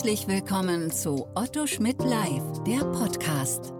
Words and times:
Herzlich 0.00 0.28
willkommen 0.28 0.90
zu 0.90 1.28
Otto 1.34 1.66
Schmidt 1.66 2.02
Live, 2.02 2.64
der 2.66 2.78
Podcast. 2.86 3.74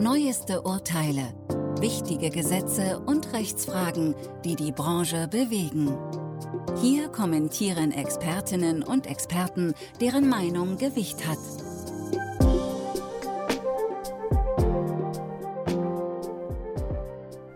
Neueste 0.00 0.62
Urteile, 0.62 1.32
wichtige 1.78 2.30
Gesetze 2.30 2.98
und 2.98 3.32
Rechtsfragen, 3.32 4.16
die 4.44 4.56
die 4.56 4.72
Branche 4.72 5.28
bewegen. 5.28 5.96
Hier 6.82 7.06
kommentieren 7.10 7.92
Expertinnen 7.92 8.82
und 8.82 9.06
Experten, 9.06 9.74
deren 10.00 10.28
Meinung 10.28 10.78
Gewicht 10.78 11.24
hat. 11.28 11.38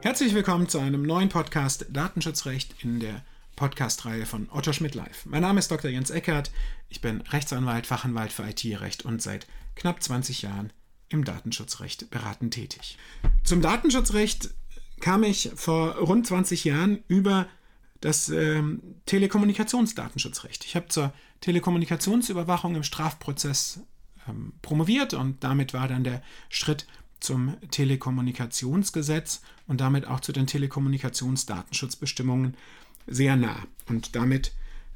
Herzlich 0.00 0.32
willkommen 0.32 0.68
zu 0.68 0.78
einem 0.78 1.02
neuen 1.02 1.28
Podcast 1.28 1.86
Datenschutzrecht 1.90 2.84
in 2.84 3.00
der 3.00 3.24
Podcast-Reihe 3.58 4.24
von 4.24 4.48
Otto 4.52 4.72
Schmidt 4.72 4.94
Live. 4.94 5.26
Mein 5.26 5.42
Name 5.42 5.58
ist 5.58 5.68
Dr. 5.68 5.90
Jens 5.90 6.10
Eckert. 6.10 6.52
Ich 6.88 7.00
bin 7.00 7.22
Rechtsanwalt, 7.22 7.88
Fachanwalt 7.88 8.32
für 8.32 8.44
IT-Recht 8.44 9.04
und 9.04 9.20
seit 9.20 9.48
knapp 9.74 10.00
20 10.00 10.42
Jahren 10.42 10.72
im 11.08 11.24
Datenschutzrecht 11.24 12.08
beratend 12.08 12.54
tätig. 12.54 12.98
Zum 13.42 13.60
Datenschutzrecht 13.60 14.50
kam 15.00 15.24
ich 15.24 15.50
vor 15.56 15.96
rund 15.96 16.28
20 16.28 16.66
Jahren 16.66 17.02
über 17.08 17.48
das 18.00 18.28
äh, 18.28 18.62
Telekommunikationsdatenschutzrecht. 19.06 20.64
Ich 20.64 20.76
habe 20.76 20.86
zur 20.86 21.12
Telekommunikationsüberwachung 21.40 22.76
im 22.76 22.84
Strafprozess 22.84 23.80
ähm, 24.28 24.52
promoviert 24.62 25.14
und 25.14 25.42
damit 25.42 25.74
war 25.74 25.88
dann 25.88 26.04
der 26.04 26.22
Schritt 26.48 26.86
zum 27.18 27.56
Telekommunikationsgesetz 27.72 29.42
und 29.66 29.80
damit 29.80 30.06
auch 30.06 30.20
zu 30.20 30.30
den 30.30 30.46
Telekommunikationsdatenschutzbestimmungen 30.46 32.56
sehr 33.08 33.36
nah. 33.36 33.66
Und 33.86 34.14
damit 34.16 34.52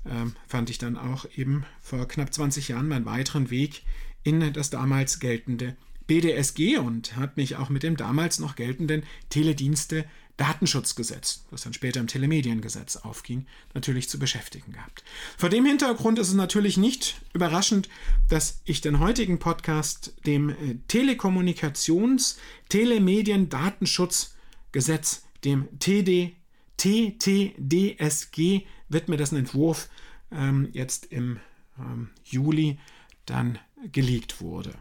ähm, 0.09 0.35
fand 0.47 0.71
ich 0.71 0.79
dann 0.79 0.97
auch 0.97 1.27
eben 1.37 1.65
vor 1.81 2.07
knapp 2.09 2.33
20 2.33 2.69
Jahren 2.69 2.89
meinen 2.89 3.07
weiteren 3.07 3.51
Weg 3.51 3.83
in 4.23 4.53
das 4.53 4.71
damals 4.71 5.21
geltende 5.21 5.77
BDSG 6.07 6.79
und 6.79 7.17
hat 7.17 7.37
mich 7.37 7.57
auch 7.57 7.69
mit 7.69 7.83
dem 7.83 7.97
damals 7.97 8.39
noch 8.39 8.57
geltenden 8.57 9.05
Teledienste 9.31 10.05
Datenschutzgesetz, 10.37 11.45
das 11.51 11.63
dann 11.63 11.75
später 11.75 12.01
im 12.01 12.07
Telemediengesetz 12.07 12.97
aufging, 12.97 13.47
natürlich 13.75 14.09
zu 14.09 14.19
beschäftigen 14.19 14.73
gehabt. 14.73 15.05
Vor 15.37 15.51
dem 15.51 15.65
Hintergrund 15.67 16.19
ist 16.19 16.29
es 16.29 16.35
natürlich 16.35 16.77
nicht 16.77 17.21
überraschend, 17.33 17.89
dass 18.29 18.61
ich 18.65 18.81
den 18.81 18.99
heutigen 18.99 19.39
Podcast 19.39 20.15
dem 20.27 20.51
äh, 20.51 20.55
Telekommunikations-, 20.89 22.37
Telemedien-, 22.71 23.51
Datenschutzgesetz, 23.51 25.23
dem 25.45 25.69
TD, 25.79 26.35
TTDSG, 26.83 28.67
wird 28.89 29.09
mir 29.09 29.17
das 29.17 29.33
Entwurf 29.33 29.89
ähm, 30.33 30.69
jetzt 30.73 31.13
im 31.13 31.39
ähm, 31.79 32.11
Juli 32.25 32.81
dann 33.25 33.61
geleakt 33.93 34.41
wurde. 34.41 34.75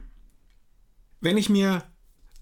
Wenn 1.19 1.37
ich 1.37 1.49
mir 1.49 1.83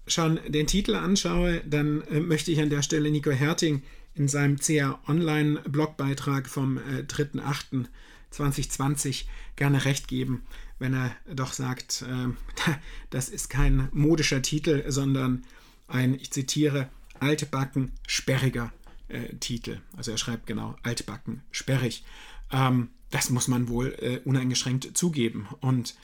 schon 0.06 0.40
den 0.48 0.66
Titel 0.66 0.94
anschaue, 0.94 1.60
dann 1.66 2.00
äh, 2.02 2.20
möchte 2.20 2.50
ich 2.50 2.62
an 2.62 2.70
der 2.70 2.80
Stelle 2.80 3.10
Nico 3.10 3.30
Herting 3.30 3.82
in 4.14 4.28
seinem 4.28 4.56
CA 4.56 4.98
Online 5.06 5.60
Blogbeitrag 5.68 6.48
vom 6.48 6.78
äh, 6.78 7.02
3.8.2020 7.02 9.26
gerne 9.56 9.84
recht 9.84 10.08
geben, 10.08 10.42
wenn 10.78 10.94
er 10.94 11.14
doch 11.30 11.52
sagt, 11.52 12.06
äh, 12.08 12.28
das 13.10 13.28
ist 13.28 13.50
kein 13.50 13.90
modischer 13.92 14.40
Titel, 14.40 14.84
sondern 14.88 15.44
ein, 15.86 16.14
ich 16.14 16.30
zitiere, 16.30 16.88
altbacken, 17.18 17.92
sperriger 18.06 18.72
äh, 19.10 19.34
Titel. 19.36 19.80
Also 19.96 20.10
er 20.10 20.18
schreibt 20.18 20.46
genau 20.46 20.76
altbacken, 20.82 21.42
sperrig. 21.50 22.04
Ähm, 22.52 22.88
das 23.10 23.30
muss 23.30 23.48
man 23.48 23.68
wohl 23.68 23.96
äh, 24.00 24.20
uneingeschränkt 24.24 24.96
zugeben. 24.96 25.48
Und 25.60 25.94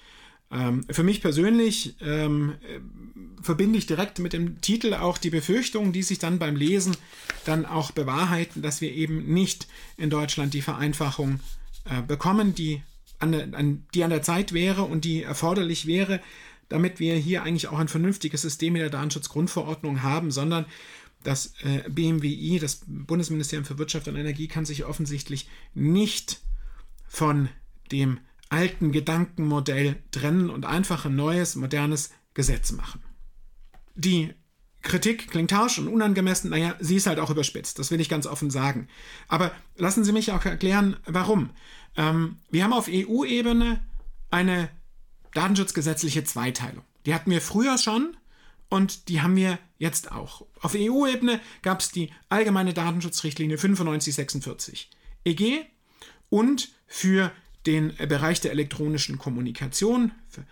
ähm, 0.51 0.85
für 0.91 1.03
mich 1.03 1.21
persönlich 1.21 1.97
ähm, 2.01 2.55
äh, 2.62 2.81
verbinde 3.43 3.78
ich 3.78 3.87
direkt 3.87 4.19
mit 4.19 4.33
dem 4.33 4.61
Titel 4.61 4.95
auch 4.95 5.19
die 5.19 5.31
Befürchtung, 5.31 5.93
die 5.93 6.03
sich 6.03 6.19
dann 6.19 6.39
beim 6.39 6.56
Lesen 6.56 6.97
dann 7.45 7.66
auch 7.66 7.91
bewahrheiten, 7.91 8.62
dass 8.62 8.81
wir 8.81 8.93
eben 8.93 9.33
nicht 9.33 9.66
in 9.97 10.11
Deutschland 10.11 10.55
die 10.55 10.62
Vereinfachung 10.62 11.41
äh, 11.84 12.03
bekommen, 12.03 12.55
die 12.55 12.83
an, 13.19 13.55
an, 13.55 13.87
die 13.95 14.05
an 14.05 14.11
der 14.11 14.22
Zeit 14.22 14.53
wäre 14.53 14.83
und 14.83 15.05
die 15.05 15.22
erforderlich 15.22 15.87
wäre, 15.87 16.21
damit 16.69 17.00
wir 17.00 17.16
hier 17.16 17.43
eigentlich 17.43 17.69
auch 17.69 17.78
ein 17.78 17.89
vernünftiges 17.89 18.43
System 18.43 18.77
in 18.77 18.83
der 18.83 18.91
Datenschutzgrundverordnung 18.91 20.03
haben, 20.03 20.31
sondern 20.31 20.66
das 21.26 21.54
äh, 21.62 21.88
BMWI, 21.88 22.59
das 22.60 22.82
Bundesministerium 22.87 23.64
für 23.64 23.78
Wirtschaft 23.78 24.09
und 24.09 24.16
Energie, 24.16 24.48
kann 24.48 24.64
sich 24.64 24.84
offensichtlich 24.84 25.48
nicht 25.75 26.41
von 27.09 27.48
dem 27.91 28.20
alten 28.48 28.92
Gedankenmodell 28.92 29.97
trennen 30.10 30.50
und 30.50 30.65
einfach 30.66 31.04
ein 31.04 31.16
neues, 31.16 31.56
modernes 31.56 32.10
Gesetz 32.34 32.72
machen. 32.72 33.03
Die 33.94 34.34
Kritik 34.82 35.28
klingt 35.28 35.53
harsch 35.53 35.78
und 35.78 35.88
unangemessen, 35.88 36.50
naja, 36.50 36.76
sie 36.78 36.97
ist 36.97 37.09
halt 37.09 37.19
auch 37.19 37.31
überspitzt, 37.31 37.78
das 37.78 37.91
will 37.91 38.00
ich 38.00 38.09
ganz 38.09 38.26
offen 38.26 38.50
sagen. 38.50 38.86
Aber 39.26 39.50
lassen 39.76 40.04
Sie 40.04 40.12
mich 40.12 40.31
auch 40.31 40.44
erklären, 40.44 40.97
warum. 41.06 41.50
Ähm, 41.97 42.36
wir 42.50 42.62
haben 42.62 42.72
auf 42.72 42.88
EU-Ebene 42.88 43.84
eine 44.31 44.69
datenschutzgesetzliche 45.34 46.22
Zweiteilung. 46.22 46.84
Die 47.04 47.15
hatten 47.15 47.31
wir 47.31 47.41
früher 47.41 47.78
schon 47.78 48.16
und 48.69 49.09
die 49.09 49.22
haben 49.22 49.34
wir 49.34 49.59
jetzt 49.78 50.12
auch. 50.12 50.47
Auf 50.60 50.75
EU-Ebene 50.75 51.41
gab 51.62 51.81
es 51.81 51.91
die 51.91 52.12
allgemeine 52.28 52.75
Datenschutzrichtlinie 52.75 53.56
9546 53.56 54.91
EG 55.25 55.64
und 56.28 56.70
für 56.87 57.32
den 57.66 57.94
Bereich 57.97 58.41
der 58.41 58.53
elektronischen 58.53 59.19
Kommunikation, 59.19 60.12
für 60.28 60.44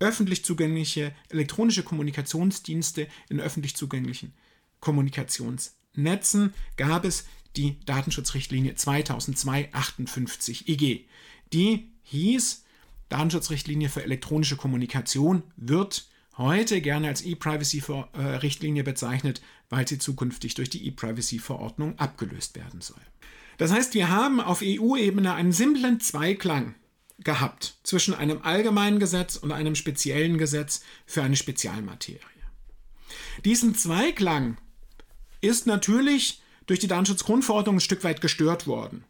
öffentlich 0.00 0.44
zugängliche 0.44 1.14
elektronische 1.28 1.82
Kommunikationsdienste 1.82 3.08
in 3.28 3.40
öffentlich 3.40 3.76
zugänglichen 3.76 4.32
Kommunikationsnetzen 4.80 6.54
gab 6.76 7.04
es 7.04 7.26
die 7.56 7.80
Datenschutzrichtlinie 7.84 8.74
2002-58 8.74 10.68
EG. 10.68 11.04
Die 11.52 11.90
hieß 12.02 12.64
Datenschutzrichtlinie 13.08 13.88
für 13.88 14.02
elektronische 14.04 14.56
Kommunikation 14.56 15.42
wird 15.56 16.08
heute 16.38 16.80
gerne 16.80 17.08
als 17.08 17.22
E-Privacy-Richtlinie 17.22 18.84
bezeichnet, 18.84 19.42
weil 19.68 19.86
sie 19.86 19.98
zukünftig 19.98 20.54
durch 20.54 20.70
die 20.70 20.86
E-Privacy-Verordnung 20.86 21.98
abgelöst 21.98 22.56
werden 22.56 22.80
soll. 22.80 23.00
Das 23.58 23.72
heißt, 23.72 23.94
wir 23.94 24.08
haben 24.08 24.40
auf 24.40 24.62
EU-Ebene 24.62 25.34
einen 25.34 25.52
simplen 25.52 26.00
Zweiklang 26.00 26.76
gehabt 27.18 27.74
zwischen 27.82 28.14
einem 28.14 28.42
allgemeinen 28.42 29.00
Gesetz 29.00 29.36
und 29.36 29.50
einem 29.50 29.74
speziellen 29.74 30.38
Gesetz 30.38 30.82
für 31.04 31.22
eine 31.22 31.36
Spezialmaterie. 31.36 32.20
Diesen 33.44 33.74
Zweiklang 33.74 34.56
ist 35.40 35.66
natürlich 35.66 36.40
durch 36.66 36.78
die 36.78 36.86
Datenschutzgrundverordnung 36.86 37.76
ein 37.76 37.80
Stück 37.80 38.04
weit 38.04 38.20
gestört 38.20 38.66
worden, 38.66 39.04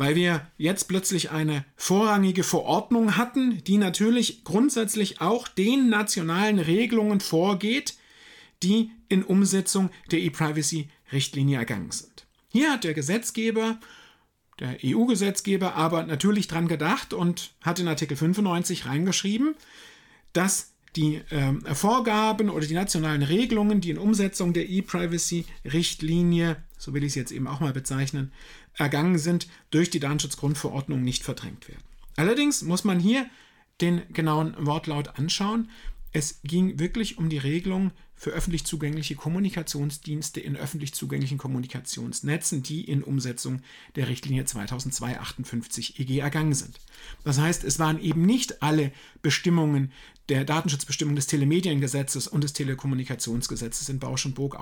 weil 0.00 0.14
wir 0.14 0.46
jetzt 0.56 0.88
plötzlich 0.88 1.30
eine 1.30 1.66
vorrangige 1.76 2.42
Verordnung 2.42 3.18
hatten, 3.18 3.62
die 3.64 3.76
natürlich 3.76 4.44
grundsätzlich 4.44 5.20
auch 5.20 5.46
den 5.46 5.90
nationalen 5.90 6.58
Regelungen 6.58 7.20
vorgeht, 7.20 7.98
die 8.62 8.92
in 9.10 9.22
Umsetzung 9.22 9.90
der 10.10 10.20
E-Privacy-Richtlinie 10.20 11.58
ergangen 11.58 11.90
sind. 11.90 12.26
Hier 12.48 12.72
hat 12.72 12.84
der 12.84 12.94
Gesetzgeber, 12.94 13.78
der 14.58 14.78
EU-Gesetzgeber, 14.82 15.74
aber 15.74 16.04
natürlich 16.04 16.48
dran 16.48 16.66
gedacht 16.66 17.12
und 17.12 17.52
hat 17.60 17.78
in 17.78 17.86
Artikel 17.86 18.16
95 18.16 18.86
reingeschrieben, 18.86 19.54
dass 20.32 20.72
die 20.96 21.16
äh, 21.30 21.74
Vorgaben 21.74 22.48
oder 22.48 22.66
die 22.66 22.74
nationalen 22.74 23.22
Regelungen, 23.22 23.82
die 23.82 23.90
in 23.90 23.98
Umsetzung 23.98 24.54
der 24.54 24.68
E-Privacy-Richtlinie, 24.68 26.56
so 26.78 26.94
will 26.94 27.04
ich 27.04 27.10
es 27.10 27.16
jetzt 27.16 27.32
eben 27.32 27.46
auch 27.46 27.60
mal 27.60 27.72
bezeichnen, 27.72 28.32
ergangen 28.74 29.18
sind, 29.18 29.48
durch 29.70 29.90
die 29.90 30.00
Datenschutzgrundverordnung 30.00 31.02
nicht 31.02 31.22
verdrängt 31.22 31.68
werden. 31.68 31.82
Allerdings 32.16 32.62
muss 32.62 32.84
man 32.84 33.00
hier 33.00 33.26
den 33.80 34.02
genauen 34.12 34.54
Wortlaut 34.58 35.18
anschauen. 35.18 35.70
Es 36.12 36.40
ging 36.42 36.78
wirklich 36.78 37.18
um 37.18 37.28
die 37.28 37.38
Regelung 37.38 37.92
für 38.20 38.30
öffentlich 38.32 38.66
zugängliche 38.66 39.14
Kommunikationsdienste 39.14 40.40
in 40.40 40.54
öffentlich 40.54 40.92
zugänglichen 40.92 41.38
Kommunikationsnetzen, 41.38 42.62
die 42.62 42.84
in 42.84 43.02
Umsetzung 43.02 43.62
der 43.96 44.08
Richtlinie 44.08 44.42
2002-58 44.42 45.98
EG 45.98 46.18
ergangen 46.18 46.52
sind. 46.52 46.78
Das 47.24 47.38
heißt, 47.38 47.64
es 47.64 47.78
waren 47.78 47.98
eben 47.98 48.26
nicht 48.26 48.62
alle 48.62 48.92
Bestimmungen 49.22 49.92
der 50.28 50.44
Datenschutzbestimmung 50.44 51.16
des 51.16 51.28
Telemediengesetzes 51.28 52.28
und 52.28 52.44
des 52.44 52.52
Telekommunikationsgesetzes 52.52 53.88
in 53.88 54.00
Bausch 54.00 54.26
und 54.26 54.34
Burg 54.34 54.58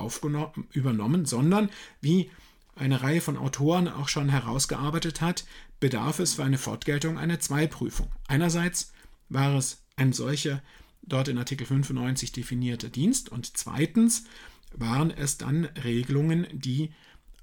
übernommen, 0.73 1.27
sondern 1.27 1.69
wie 2.01 2.31
eine 2.79 3.03
Reihe 3.03 3.21
von 3.21 3.37
Autoren 3.37 3.89
auch 3.89 4.09
schon 4.09 4.29
herausgearbeitet 4.29 5.21
hat, 5.21 5.45
bedarf 5.81 6.19
es 6.19 6.35
für 6.35 6.45
eine 6.45 6.59
Fortgeltung 6.59 7.19
einer 7.19 7.41
Zweiprüfung. 7.41 8.11
Einerseits 8.27 8.93
war 9.29 9.57
es 9.57 9.83
ein 9.97 10.13
solcher 10.13 10.63
dort 11.03 11.29
in 11.29 11.39
Artikel 11.39 11.67
95 11.67 12.33
definierte 12.33 12.91
Dienst 12.91 13.31
und 13.31 13.57
zweitens 13.57 14.25
waren 14.73 15.11
es 15.11 15.39
dann 15.39 15.67
Regelungen, 15.83 16.47
die 16.53 16.93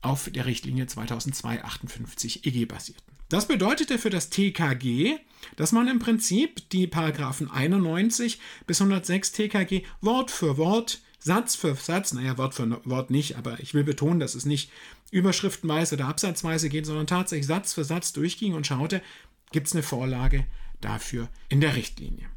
auf 0.01 0.29
der 0.29 0.45
Richtlinie 0.45 0.85
2002-58 0.85 2.45
EG 2.45 2.65
basierten. 2.65 3.15
Das 3.29 3.47
bedeutete 3.47 3.97
für 3.97 4.11
das 4.11 4.29
TKG, 4.29 5.17
dass 5.55 5.71
man 5.71 5.87
im 5.87 5.97
Prinzip 5.97 6.69
die 6.69 6.85
Paragraphen 6.85 7.49
91 7.49 8.39
bis 8.67 8.79
106 8.81 9.31
TKG 9.31 9.81
Wort 10.01 10.29
für 10.29 10.57
Wort, 10.57 11.01
Satz 11.25 11.55
für 11.55 11.73
Satz, 11.73 12.13
naja, 12.13 12.37
Wort 12.37 12.53
für 12.53 12.79
Wort 12.85 13.09
nicht, 13.09 13.35
aber 13.35 13.59
ich 13.59 13.73
will 13.73 13.83
betonen, 13.83 14.19
dass 14.19 14.35
es 14.35 14.45
nicht 14.45 14.71
überschriftenweise 15.09 15.95
oder 15.95 16.05
absatzweise 16.05 16.69
geht, 16.69 16.85
sondern 16.85 17.07
tatsächlich 17.07 17.47
Satz 17.47 17.73
für 17.73 17.83
Satz 17.83 18.13
durchging 18.13 18.53
und 18.53 18.67
schaute, 18.67 19.01
gibt 19.51 19.65
es 19.65 19.73
eine 19.73 19.81
Vorlage 19.81 20.45
dafür 20.81 21.27
in 21.49 21.61
der 21.61 21.75
Richtlinie. 21.75 22.27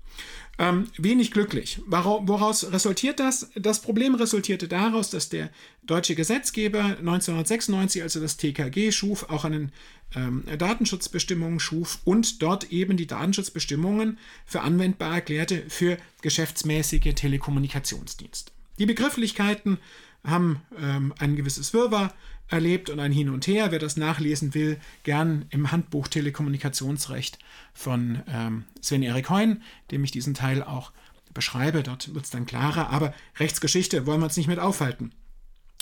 Ähm, 0.58 0.86
wenig 0.96 1.32
glücklich. 1.32 1.82
Woraus 1.86 2.72
resultiert 2.72 3.20
das? 3.20 3.50
Das 3.54 3.82
Problem 3.82 4.14
resultierte 4.14 4.68
daraus, 4.68 5.10
dass 5.10 5.28
der 5.28 5.50
deutsche 5.82 6.14
Gesetzgeber 6.14 6.82
1996, 6.82 8.02
also 8.02 8.20
das 8.20 8.38
TKG, 8.38 8.90
schuf, 8.90 9.28
auch 9.28 9.44
einen 9.44 9.70
ähm, 10.16 10.44
Datenschutzbestimmungen 10.56 11.60
schuf 11.60 11.98
und 12.04 12.42
dort 12.42 12.72
eben 12.72 12.96
die 12.96 13.06
Datenschutzbestimmungen 13.06 14.18
für 14.46 14.62
anwendbar 14.62 15.14
erklärte 15.14 15.62
für 15.68 15.98
geschäftsmäßige 16.22 17.14
Telekommunikationsdienste. 17.14 18.52
Die 18.78 18.86
Begrifflichkeiten 18.86 19.78
haben 20.24 20.62
ähm, 20.78 21.14
ein 21.18 21.36
gewisses 21.36 21.72
Wirrwarr 21.72 22.12
erlebt 22.48 22.90
und 22.90 23.00
ein 23.00 23.12
Hin 23.12 23.28
und 23.28 23.46
Her. 23.46 23.70
Wer 23.70 23.78
das 23.78 23.96
nachlesen 23.96 24.54
will, 24.54 24.78
gern 25.02 25.46
im 25.50 25.70
Handbuch 25.70 26.08
Telekommunikationsrecht 26.08 27.38
von 27.74 28.22
ähm, 28.28 28.64
Sven-Erik 28.82 29.30
Heun, 29.30 29.62
dem 29.90 30.04
ich 30.04 30.10
diesen 30.10 30.34
Teil 30.34 30.62
auch 30.62 30.92
beschreibe. 31.34 31.82
Dort 31.82 32.14
wird 32.14 32.24
es 32.24 32.30
dann 32.30 32.46
klarer, 32.46 32.90
aber 32.90 33.14
Rechtsgeschichte 33.38 34.06
wollen 34.06 34.20
wir 34.20 34.26
uns 34.26 34.36
nicht 34.36 34.48
mit 34.48 34.58
aufhalten. 34.58 35.12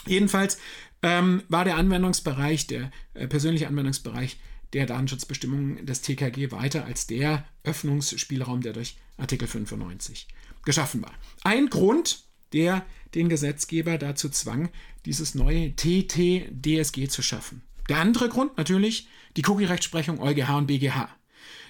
Jedenfalls 0.07 0.59
ähm, 1.03 1.43
war 1.49 1.65
der 1.65 1.77
Anwendungsbereich, 1.77 2.67
der 2.67 2.91
äh, 3.15 3.27
persönliche 3.27 3.69
Anwendungsbereich 3.69 4.39
der 4.73 4.87
Datenschutzbestimmungen 4.87 5.87
des 5.87 6.03
TKG 6.03 6.51
weiter 6.51 6.85
als 6.85 7.07
der 7.07 7.45
Öffnungsspielraum, 7.65 8.61
der 8.61 8.73
durch 8.73 8.97
Artikel 9.17 9.49
95 9.49 10.27
geschaffen 10.65 11.03
war. 11.03 11.13
Ein 11.45 11.69
Grund, 11.71 12.25
der 12.57 12.87
den 13.15 13.29
Gesetzgeber 13.29 13.99
dazu 13.99 14.31
zwang, 14.31 14.71
dieses 15.05 15.35
neue 15.35 15.77
TT-DSG 15.77 17.09
zu 17.09 17.23
schaffen. 17.23 17.61
Der 17.91 17.99
andere 17.99 18.29
Grund 18.31 18.57
natürlich 18.57 19.09
die 19.37 19.45
Cookie-Rechtsprechung 19.47 20.21
EuGH 20.21 20.57
und 20.57 20.67
BGH. 20.67 21.09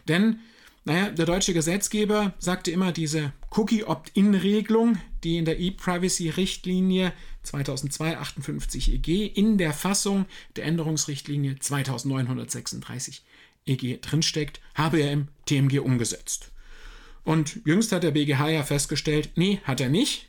Denn, 0.08 0.38
naja, 0.84 1.10
der 1.10 1.26
deutsche 1.26 1.52
Gesetzgeber 1.52 2.34
sagte 2.38 2.70
immer, 2.70 2.92
diese 2.92 3.32
Cookie-Opt-in-Regelung, 3.50 4.98
die 5.24 5.36
in 5.38 5.44
der 5.44 5.58
E-Privacy-Richtlinie 5.58 7.12
2002-58 7.44 8.92
EG 8.94 9.26
in 9.26 9.58
der 9.58 9.72
Fassung 9.72 10.26
der 10.54 10.64
Änderungsrichtlinie 10.66 11.58
2936 11.58 13.22
EG 13.66 13.98
drinsteckt, 14.00 14.60
habe 14.74 15.00
er 15.00 15.10
im 15.10 15.28
TMG 15.46 15.80
umgesetzt. 15.80 16.52
Und 17.24 17.60
jüngst 17.64 17.90
hat 17.90 18.04
der 18.04 18.12
BGH 18.12 18.50
ja 18.50 18.62
festgestellt, 18.62 19.30
nee, 19.34 19.60
hat 19.64 19.80
er 19.80 19.88
nicht. 19.88 20.28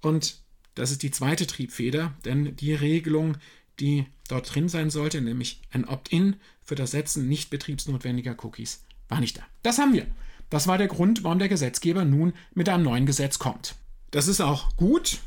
Und 0.00 0.40
das 0.74 0.90
ist 0.90 1.02
die 1.02 1.10
zweite 1.10 1.46
Triebfeder, 1.46 2.14
denn 2.24 2.56
die 2.56 2.74
Regelung, 2.74 3.36
die 3.80 4.06
dort 4.28 4.54
drin 4.54 4.68
sein 4.68 4.90
sollte, 4.90 5.20
nämlich 5.20 5.60
ein 5.70 5.84
Opt-in 5.84 6.36
für 6.62 6.74
das 6.74 6.92
Setzen 6.92 7.28
nicht 7.28 7.50
betriebsnotwendiger 7.50 8.36
Cookies, 8.44 8.84
war 9.08 9.20
nicht 9.20 9.38
da. 9.38 9.42
Das 9.62 9.78
haben 9.78 9.92
wir. 9.92 10.06
Das 10.50 10.66
war 10.66 10.78
der 10.78 10.88
Grund, 10.88 11.24
warum 11.24 11.38
der 11.38 11.48
Gesetzgeber 11.48 12.04
nun 12.04 12.32
mit 12.54 12.68
einem 12.68 12.84
neuen 12.84 13.06
Gesetz 13.06 13.38
kommt. 13.38 13.74
Das 14.10 14.28
ist 14.28 14.40
auch 14.40 14.76
gut 14.76 15.18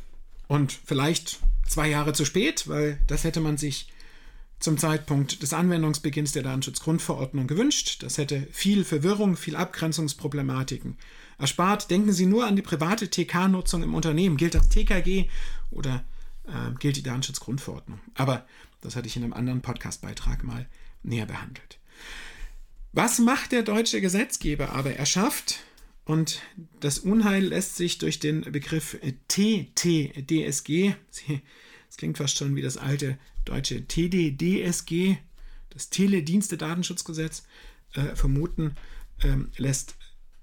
und 0.48 0.72
vielleicht 0.72 1.40
zwei 1.68 1.90
Jahre 1.90 2.14
zu 2.14 2.26
spät, 2.26 2.68
weil 2.68 3.00
das 3.08 3.24
hätte 3.24 3.40
man 3.40 3.58
sich 3.58 3.92
zum 4.60 4.78
Zeitpunkt 4.78 5.42
des 5.42 5.54
Anwendungsbeginns 5.54 6.32
der 6.34 6.44
Datenschutzgrundverordnung 6.44 7.48
gewünscht. 7.48 8.04
Das 8.04 8.18
hätte 8.18 8.48
viel 8.52 8.84
Verwirrung, 8.84 9.36
viel 9.36 9.56
Abgrenzungsproblematiken 9.56 10.98
erspart. 11.42 11.92
Denken 11.92 12.14
Sie 12.14 12.26
nur 12.26 12.46
an 12.46 12.56
die 12.56 12.62
private 12.62 13.10
TK-Nutzung 13.10 13.84
im 13.84 13.96
Unternehmen. 13.96 14.38
Gilt 14.38 14.56
das 14.56 14.70
TKG 14.70 15.26
oder 15.72 16.04
äh, 16.48 16.74
gilt 16.80 16.98
die 16.98 17.04
Datenschutzgrundverordnung? 17.04 18.00
Aber 18.16 18.46
das 18.82 18.96
hatte 18.96 19.08
ich 19.08 19.18
in 19.18 19.24
einem 19.24 19.34
anderen 19.34 19.62
Podcastbeitrag 19.62 20.44
mal 20.44 20.68
näher 21.04 21.26
behandelt. 21.26 21.80
Was 22.94 23.20
macht 23.20 23.52
der 23.52 23.64
deutsche 23.64 24.02
Gesetzgeber 24.02 24.72
aber? 24.74 24.94
Er 24.96 25.06
schafft, 25.06 25.60
und 26.06 26.42
das 26.80 27.00
Unheil 27.00 27.46
lässt 27.46 27.76
sich 27.78 27.98
durch 28.00 28.20
den 28.20 28.42
Begriff 28.42 28.98
TTDSG, 29.30 30.96
das 31.88 31.98
klingt 31.98 32.18
fast 32.18 32.38
schon 32.38 32.56
wie 32.56 32.62
das 32.62 32.78
alte 32.78 33.18
deutsche 33.46 33.88
TDDSG, 33.88 35.18
das 35.70 35.90
Teledienste-Datenschutzgesetz, 35.90 37.44
äh, 37.94 38.16
vermuten, 38.16 38.76
ähm, 39.24 39.52
lässt 39.58 39.96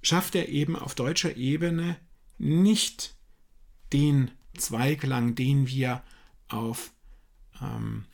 schafft 0.08 0.34
er 0.34 0.48
eben 0.48 0.74
auf 0.74 0.94
deutscher 0.94 1.36
Ebene 1.36 1.96
nicht 2.38 3.14
den 3.92 4.30
Zweiklang, 4.56 5.34
den 5.34 5.68
wir 5.68 6.02
auf 6.48 6.92
ähm, 7.60 8.06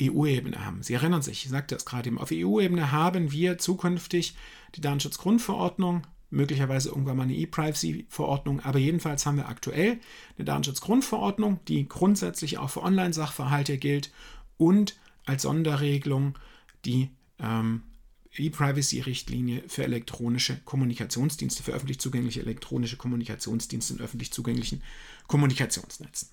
EU-Ebene 0.00 0.64
haben. 0.64 0.82
Sie 0.82 0.94
erinnern 0.94 1.22
sich, 1.22 1.44
ich 1.44 1.50
sagte 1.50 1.74
es 1.74 1.84
gerade 1.84 2.08
eben, 2.08 2.18
auf 2.18 2.30
EU-Ebene 2.32 2.92
haben 2.92 3.30
wir 3.30 3.58
zukünftig 3.58 4.36
die 4.74 4.80
Datenschutzgrundverordnung, 4.80 6.06
möglicherweise 6.30 6.90
irgendwann 6.90 7.16
mal 7.16 7.22
eine 7.24 7.34
E-Privacy-Verordnung, 7.34 8.60
aber 8.60 8.78
jedenfalls 8.78 9.26
haben 9.26 9.36
wir 9.36 9.48
aktuell 9.48 9.98
eine 10.36 10.44
Datenschutzgrundverordnung, 10.44 11.60
die 11.66 11.88
grundsätzlich 11.88 12.58
auch 12.58 12.70
für 12.70 12.82
Online-Sachverhalte 12.82 13.76
gilt 13.76 14.12
und 14.56 14.96
als 15.26 15.42
Sonderregelung 15.42 16.38
die 16.84 17.10
ähm, 17.38 17.82
E-Privacy-Richtlinie 18.38 19.62
für 19.68 19.84
elektronische 19.84 20.60
Kommunikationsdienste, 20.64 21.62
für 21.62 21.72
öffentlich 21.72 21.98
zugängliche 21.98 22.40
elektronische 22.40 22.96
Kommunikationsdienste 22.96 23.94
in 23.94 24.00
öffentlich 24.00 24.32
zugänglichen 24.32 24.82
Kommunikationsnetzen. 25.26 26.28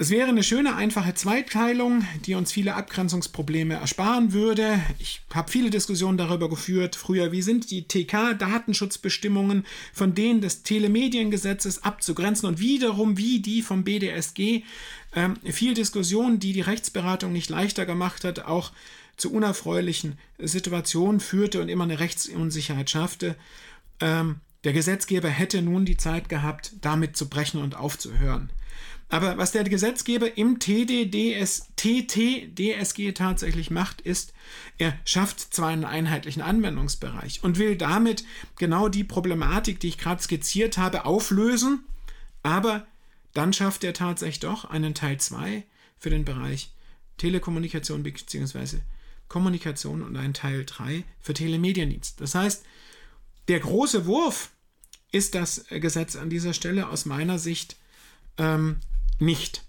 Das 0.00 0.08
wäre 0.08 0.28
eine 0.28 0.42
schöne, 0.42 0.76
einfache 0.76 1.12
Zweiteilung, 1.12 2.06
die 2.24 2.34
uns 2.34 2.52
viele 2.52 2.74
Abgrenzungsprobleme 2.74 3.74
ersparen 3.74 4.32
würde. 4.32 4.80
Ich 4.98 5.20
habe 5.34 5.50
viele 5.50 5.68
Diskussionen 5.68 6.16
darüber 6.16 6.48
geführt, 6.48 6.96
früher, 6.96 7.32
wie 7.32 7.42
sind 7.42 7.70
die 7.70 7.86
TK-Datenschutzbestimmungen 7.86 9.66
von 9.92 10.14
denen 10.14 10.40
des 10.40 10.62
Telemediengesetzes 10.62 11.84
abzugrenzen 11.84 12.48
und 12.48 12.60
wiederum, 12.60 13.18
wie 13.18 13.40
die 13.40 13.60
vom 13.60 13.84
BDSG. 13.84 14.62
Ähm, 15.14 15.36
viel 15.44 15.74
Diskussion, 15.74 16.38
die 16.38 16.54
die 16.54 16.62
Rechtsberatung 16.62 17.32
nicht 17.32 17.50
leichter 17.50 17.84
gemacht 17.84 18.24
hat, 18.24 18.46
auch 18.46 18.72
zu 19.20 19.32
unerfreulichen 19.32 20.18
Situationen 20.38 21.20
führte 21.20 21.60
und 21.60 21.68
immer 21.68 21.84
eine 21.84 22.00
Rechtsunsicherheit 22.00 22.90
schaffte. 22.90 23.36
Ähm, 24.00 24.40
der 24.64 24.72
Gesetzgeber 24.72 25.28
hätte 25.28 25.62
nun 25.62 25.84
die 25.84 25.96
Zeit 25.96 26.28
gehabt, 26.28 26.72
damit 26.80 27.16
zu 27.16 27.28
brechen 27.28 27.62
und 27.62 27.76
aufzuhören. 27.76 28.50
Aber 29.08 29.38
was 29.38 29.50
der 29.50 29.64
Gesetzgeber 29.64 30.36
im 30.36 30.60
TDDS, 30.60 31.70
TTDSG 31.74 33.12
tatsächlich 33.12 33.70
macht, 33.70 34.00
ist, 34.00 34.32
er 34.78 34.96
schafft 35.04 35.52
zwar 35.52 35.68
einen 35.68 35.84
einheitlichen 35.84 36.42
Anwendungsbereich 36.42 37.42
und 37.42 37.58
will 37.58 37.76
damit 37.76 38.24
genau 38.56 38.88
die 38.88 39.02
Problematik, 39.02 39.80
die 39.80 39.88
ich 39.88 39.98
gerade 39.98 40.22
skizziert 40.22 40.78
habe, 40.78 41.06
auflösen, 41.06 41.84
aber 42.44 42.86
dann 43.34 43.52
schafft 43.52 43.82
er 43.82 43.94
tatsächlich 43.94 44.40
doch 44.40 44.64
einen 44.64 44.94
Teil 44.94 45.18
2 45.18 45.64
für 45.98 46.10
den 46.10 46.24
Bereich 46.24 46.70
Telekommunikation 47.16 48.04
bzw. 48.04 48.78
Kommunikation 49.30 50.02
und 50.02 50.16
ein 50.16 50.34
Teil 50.34 50.66
3 50.66 51.04
für 51.20 51.32
Telemediendienst. 51.32 52.20
Das 52.20 52.34
heißt, 52.34 52.64
der 53.48 53.60
große 53.60 54.04
Wurf 54.04 54.50
ist 55.12 55.34
das 55.34 55.64
Gesetz 55.70 56.16
an 56.16 56.28
dieser 56.28 56.52
Stelle 56.52 56.88
aus 56.88 57.06
meiner 57.06 57.38
Sicht 57.38 57.76
ähm, 58.36 58.76
nicht. 59.18 59.64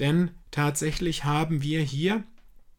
Denn 0.00 0.32
tatsächlich 0.50 1.24
haben 1.24 1.62
wir 1.62 1.82
hier 1.82 2.24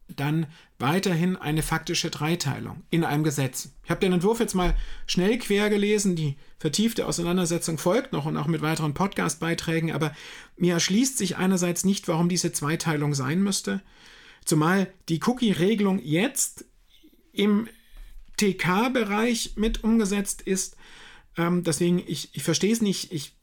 dann 0.08 0.46
weiterhin 0.78 1.36
eine 1.36 1.62
faktische 1.62 2.10
Dreiteilung 2.10 2.82
in 2.90 3.04
einem 3.04 3.24
Gesetz. 3.24 3.70
Ich 3.84 3.90
habe 3.90 4.00
den 4.00 4.12
Entwurf 4.12 4.40
jetzt 4.40 4.54
mal 4.54 4.74
schnell 5.06 5.38
quer 5.38 5.70
gelesen, 5.70 6.16
die 6.16 6.36
vertiefte 6.58 7.06
Auseinandersetzung 7.06 7.78
folgt 7.78 8.12
noch 8.12 8.26
und 8.26 8.36
auch 8.36 8.46
mit 8.46 8.60
weiteren 8.60 8.92
Podcast-Beiträgen, 8.92 9.92
aber 9.92 10.14
mir 10.56 10.74
erschließt 10.74 11.16
sich 11.16 11.36
einerseits 11.36 11.84
nicht, 11.84 12.06
warum 12.08 12.28
diese 12.28 12.52
Zweiteilung 12.52 13.14
sein 13.14 13.42
müsste. 13.42 13.80
Zumal 14.44 14.92
die 15.08 15.20
Cookie-Regelung 15.24 16.00
jetzt 16.02 16.64
im 17.32 17.68
TK-Bereich 18.36 19.54
mit 19.56 19.84
umgesetzt 19.84 20.42
ist. 20.42 20.76
Ähm, 21.36 21.62
deswegen, 21.62 22.02
ich, 22.06 22.30
ich 22.32 22.42
verstehe 22.42 22.72
es 22.72 22.82
nicht. 22.82 23.12
Ich 23.12 23.34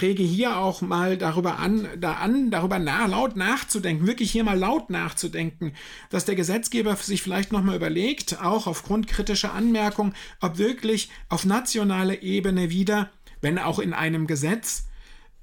rege 0.00 0.22
hier 0.22 0.56
auch 0.56 0.80
mal 0.80 1.16
darüber 1.16 1.58
an, 1.58 1.88
da 1.98 2.14
an, 2.14 2.50
darüber 2.50 2.78
nach, 2.78 3.08
laut 3.08 3.36
nachzudenken, 3.36 4.06
wirklich 4.06 4.30
hier 4.30 4.44
mal 4.44 4.58
laut 4.58 4.90
nachzudenken, 4.90 5.72
dass 6.10 6.24
der 6.24 6.34
Gesetzgeber 6.34 6.96
sich 6.96 7.22
vielleicht 7.22 7.52
nochmal 7.52 7.76
überlegt, 7.76 8.40
auch 8.42 8.66
aufgrund 8.66 9.08
kritischer 9.08 9.52
Anmerkungen, 9.52 10.14
ob 10.40 10.58
wirklich 10.58 11.10
auf 11.28 11.44
nationaler 11.44 12.22
Ebene 12.22 12.70
wieder, 12.70 13.10
wenn 13.40 13.58
auch 13.58 13.78
in 13.78 13.92
einem 13.92 14.26
Gesetz, 14.26 14.86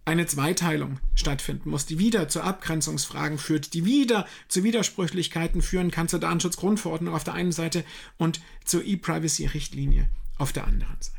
eine 0.06 0.26
Zweiteilung 0.26 1.00
stattfinden 1.14 1.70
muss, 1.70 1.86
die 1.86 2.00
wieder 2.00 2.28
zu 2.28 2.42
Abgrenzungsfragen 2.42 3.38
führt, 3.38 3.74
die 3.74 3.86
wieder 3.86 4.26
zu 4.48 4.64
Widersprüchlichkeiten 4.64 5.62
führen 5.62 5.92
kann 5.92 6.08
zur 6.08 6.20
Datenschutzgrundverordnung 6.20 7.14
auf 7.14 7.24
der 7.24 7.36
einen 7.36 7.52
Seite 7.52 7.84
und 8.18 8.42
zur 8.66 8.84
E-Privacy-Richtlinie 8.84 10.10
auf 10.38 10.54
der 10.54 10.66
anderen 10.66 10.98
Seite. 11.00 11.18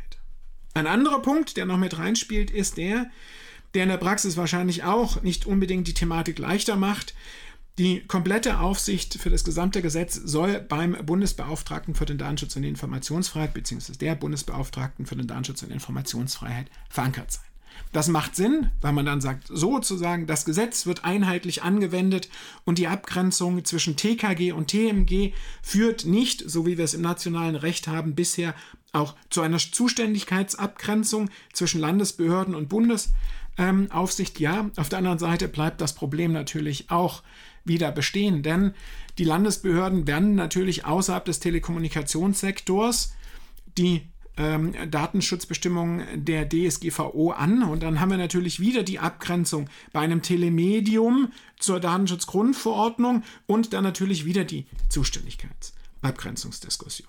Ein 0.75 0.87
anderer 0.87 1.23
Punkt, 1.23 1.57
der 1.57 1.67
noch 1.67 1.79
mit 1.79 1.99
reinspielt, 1.99 2.51
ist 2.51 2.77
der, 2.77 3.11
der 3.75 3.85
in 3.85 3.89
der 3.89 3.99
Praxis 3.99 4.37
wahrscheinlich 4.37 4.85
auch 4.85 5.23
nicht 5.23 5.47
unbedingt 5.47 5.87
die 5.87 5.95
Thematik 5.95 6.39
leichter 6.39 6.77
macht. 6.77 7.15
Die 7.79 8.01
komplette 8.07 8.59
Aufsicht 8.59 9.15
für 9.15 9.31
das 9.31 9.45
gesamte 9.45 9.81
Gesetz 9.81 10.15
soll 10.15 10.61
beim 10.61 10.93
Bundesbeauftragten 11.07 11.95
für 11.95 12.05
den 12.05 12.19
Datenschutz 12.19 12.57
und 12.57 12.62
die 12.62 12.69
Informationsfreiheit 12.69 13.55
bzw. 13.55 13.93
der 13.95 14.15
Bundesbeauftragten 14.15 15.07
für 15.07 15.17
den 15.17 15.27
Datenschutz 15.27 15.62
und 15.62 15.71
Informationsfreiheit 15.71 16.67
verankert 16.91 17.33
sein. 17.33 17.52
Das 17.93 18.09
macht 18.09 18.37
Sinn, 18.37 18.71
weil 18.81 18.93
man 18.95 19.05
dann 19.05 19.21
sagt, 19.21 19.49
sozusagen, 19.49 20.26
das 20.26 20.47
Gesetz 20.47 20.87
wird 20.87 21.05
einheitlich 21.05 21.62
angewendet 21.62 22.31
und 22.64 22.79
die 22.79 22.88
Abgrenzung 22.88 23.64
zwischen 23.64 23.97
TKG 23.97 24.52
und 24.52 24.69
TMG 24.69 25.33
führt 25.62 26.07
nicht, 26.07 26.43
so 26.49 26.64
wie 26.64 26.79
wir 26.79 26.85
es 26.85 26.95
im 26.95 27.02
nationalen 27.02 27.55
Recht 27.55 27.88
haben, 27.88 28.14
bisher 28.14 28.55
auch 28.93 29.14
zu 29.31 29.43
einer 29.43 29.59
Zuständigkeitsabgrenzung 29.59 31.31
zwischen 31.52 31.81
Landesbehörden 31.81 32.55
und 32.55 32.69
Bundesaufsicht. 32.71 34.41
ja, 34.41 34.71
auf 34.76 34.88
der 34.88 34.99
anderen 34.99 35.19
Seite 35.19 35.49
bleibt 35.49 35.81
das 35.81 35.95
Problem 35.95 36.33
natürlich 36.33 36.91
auch 36.91 37.23
wieder 37.64 37.93
bestehen, 37.93 38.43
denn 38.43 38.75
die 39.19 39.25
Landesbehörden 39.25 40.07
werden 40.07 40.35
natürlich 40.35 40.85
außerhalb 40.85 41.25
des 41.25 41.41
Telekommunikationssektors 41.41 43.14
die 43.79 44.09
ähm, 44.37 44.75
Datenschutzbestimmungen 44.91 46.25
der 46.25 46.49
DSGVO 46.49 47.33
an. 47.33 47.62
Und 47.62 47.83
dann 47.83 48.01
haben 48.01 48.11
wir 48.11 48.19
natürlich 48.19 48.61
wieder 48.61 48.83
die 48.83 48.99
Abgrenzung 48.99 49.69
bei 49.93 50.01
einem 50.01 50.23
Telemedium 50.23 51.33
zur 51.59 51.81
Datenschutzgrundverordnung 51.81 53.25
und 53.47 53.73
dann 53.73 53.85
natürlich 53.85 54.25
wieder 54.25 54.45
die 54.45 54.67
Zuständigkeitsabgrenzungsdiskussion. 54.89 57.09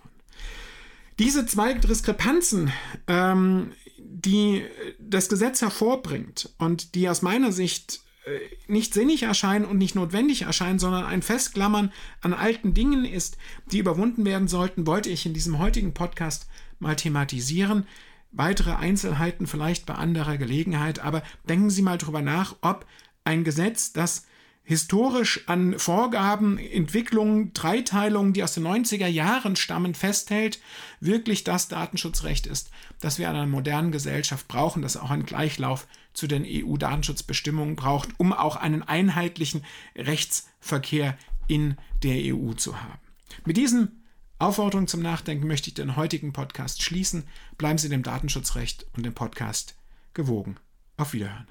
Diese 1.20 1.46
zwei 1.46 1.76
Diskrepanzen, 1.76 2.72
ähm, 3.08 3.72
die 3.98 4.64
das 5.00 5.30
Gesetz 5.30 5.62
hervorbringt 5.62 6.50
und 6.58 6.96
die 6.96 7.08
aus 7.08 7.22
meiner 7.22 7.52
Sicht 7.52 8.02
äh, 8.26 8.40
nicht 8.68 8.94
sinnig 8.94 9.24
erscheinen 9.24 9.66
und 9.66 9.78
nicht 9.78 9.96
notwendig 9.96 10.44
erscheinen, 10.44 10.80
sondern 10.80 11.06
ein 11.06 11.22
Festklammern 11.22 11.92
an 12.22 12.34
alten 12.34 12.74
Dingen 12.74 13.06
ist, 13.06 13.38
die 13.72 13.80
überwunden 13.80 14.26
werden 14.26 14.48
sollten, 14.48 14.88
wollte 14.88 15.10
ich 15.10 15.26
in 15.26 15.34
diesem 15.34 15.60
heutigen 15.60 15.94
Podcast 15.94 16.48
mal 16.84 16.96
thematisieren. 16.96 17.88
Weitere 18.32 18.74
Einzelheiten 18.74 19.48
vielleicht 19.48 19.86
bei 19.86 19.96
anderer 19.96 20.38
Gelegenheit, 20.38 21.00
aber 21.00 21.24
denken 21.48 21.70
Sie 21.70 21.82
mal 21.82 21.98
drüber 21.98 22.22
nach, 22.22 22.56
ob 22.62 22.86
ein 23.24 23.44
Gesetz, 23.44 23.94
das 23.94 24.26
historisch 24.64 25.48
an 25.48 25.78
Vorgaben, 25.78 26.58
Entwicklungen, 26.58 27.52
Dreiteilungen, 27.54 28.34
die 28.34 28.44
aus 28.44 28.54
den 28.54 28.66
90er 28.66 29.08
Jahren 29.08 29.56
stammen, 29.56 29.94
festhält, 29.94 30.60
wirklich 31.02 31.44
das 31.44 31.68
Datenschutzrecht 31.68 32.48
ist, 32.48 32.70
das 33.02 33.20
wir 33.20 33.30
in 33.30 33.36
einer 33.36 33.46
modernen 33.46 33.92
Gesellschaft 33.92 34.48
brauchen, 34.48 34.82
das 34.82 34.96
auch 34.96 35.12
einen 35.12 35.26
Gleichlauf 35.26 35.86
zu 36.14 36.28
den 36.28 36.46
EU-Datenschutzbestimmungen 36.48 37.76
braucht, 37.76 38.10
um 38.18 38.32
auch 38.32 38.56
einen 38.56 38.84
einheitlichen 38.84 39.66
Rechtsverkehr 39.96 41.18
in 41.48 41.76
der 42.04 42.34
EU 42.34 42.54
zu 42.54 42.82
haben. 42.82 43.00
Mit 43.46 43.58
diesem 43.58 44.03
Aufforderung 44.40 44.88
zum 44.88 45.02
Nachdenken 45.02 45.48
möchte 45.48 45.70
ich 45.70 45.74
den 45.74 45.96
heutigen 45.96 46.34
Podcast 46.34 46.82
schließen. 46.82 47.26
Bleiben 47.58 47.78
Sie 47.78 47.90
dem 47.90 48.04
Datenschutzrecht 48.04 48.86
und 48.96 49.06
dem 49.06 49.14
Podcast 49.14 49.76
gewogen. 50.14 50.58
Auf 50.98 51.14
Wiederhören. 51.14 51.48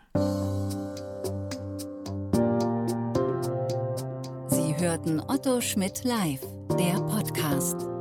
hörten 4.82 5.20
Otto 5.20 5.60
Schmidt 5.60 6.02
live, 6.02 6.40
der 6.76 7.00
Podcast. 7.00 7.91